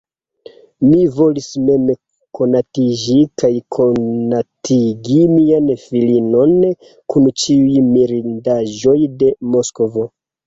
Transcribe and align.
Mi 0.83 0.99
volis 1.17 1.47
mem 1.65 1.83
konatiĝi 2.37 3.17
kaj 3.41 3.51
konatigi 3.77 5.17
mian 5.33 5.69
filinon 5.83 6.55
kun 7.15 7.29
ĉiuj 7.43 7.85
mirindaĵoj 7.93 8.97
de 9.21 9.31
Moskvo. 9.57 10.07